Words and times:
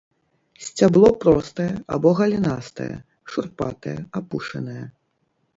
Сцябло 0.67 1.11
простае 1.25 1.67
або 1.97 2.09
галінастае, 2.21 2.89
шурпатае, 3.35 3.97
апушанае. 4.23 4.83